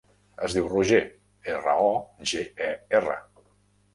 Es 0.45 0.53
diu 0.57 0.69
Roger: 0.69 1.01
erra, 1.51 1.75
o, 1.89 1.91
ge, 2.31 2.41
e, 2.69 2.73
erra. 3.01 3.21